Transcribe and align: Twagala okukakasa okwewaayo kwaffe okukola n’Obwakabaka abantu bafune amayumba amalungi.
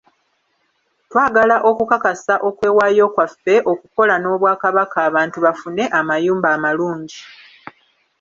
Twagala 1.09 1.55
okukakasa 1.69 2.35
okwewaayo 2.47 3.05
kwaffe 3.15 3.55
okukola 3.71 4.13
n’Obwakabaka 4.19 4.97
abantu 5.09 5.37
bafune 5.45 5.83
amayumba 5.99 6.47
amalungi. 6.57 7.19